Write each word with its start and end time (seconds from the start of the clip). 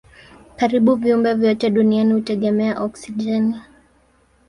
Karibu 0.57 0.91
viumbe 0.95 1.33
vyote 1.33 1.69
duniani 1.69 2.13
hutegemea 2.13 2.79
oksijeni. 2.85 3.55